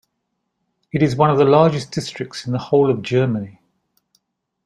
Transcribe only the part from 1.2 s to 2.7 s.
of the largest districts in the